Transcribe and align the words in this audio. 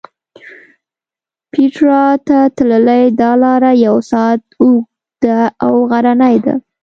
پېټرا 1.51 2.03
ته 2.27 2.37
تللې 2.55 3.03
دا 3.21 3.31
لاره 3.43 3.71
یو 3.85 3.95
ساعت 4.11 4.41
اوږده 4.63 5.39
او 5.65 5.73
غرنۍ 5.89 6.35
ده. 6.45 6.55